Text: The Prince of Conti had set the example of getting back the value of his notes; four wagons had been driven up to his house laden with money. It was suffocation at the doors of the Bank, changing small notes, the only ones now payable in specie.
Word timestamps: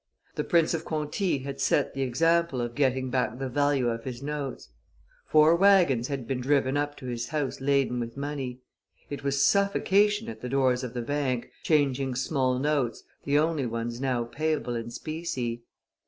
The 0.33 0.43
Prince 0.43 0.73
of 0.73 0.83
Conti 0.83 1.43
had 1.43 1.61
set 1.61 1.93
the 1.93 2.01
example 2.01 2.59
of 2.59 2.73
getting 2.73 3.11
back 3.11 3.37
the 3.37 3.47
value 3.49 3.87
of 3.87 4.03
his 4.03 4.23
notes; 4.23 4.69
four 5.27 5.55
wagons 5.55 6.07
had 6.07 6.25
been 6.27 6.41
driven 6.41 6.75
up 6.75 6.97
to 6.97 7.05
his 7.05 7.27
house 7.27 7.61
laden 7.61 7.99
with 7.99 8.17
money. 8.17 8.61
It 9.11 9.23
was 9.23 9.45
suffocation 9.45 10.27
at 10.27 10.41
the 10.41 10.49
doors 10.49 10.83
of 10.83 10.95
the 10.95 11.03
Bank, 11.03 11.51
changing 11.61 12.15
small 12.15 12.57
notes, 12.57 13.03
the 13.25 13.37
only 13.37 13.67
ones 13.67 14.01
now 14.01 14.23
payable 14.23 14.75
in 14.75 14.89
specie. 14.89 15.65